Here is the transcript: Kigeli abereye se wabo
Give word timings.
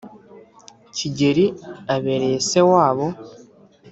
Kigeli 0.95 1.45
abereye 1.95 2.37
se 2.49 2.61
wabo 2.71 3.07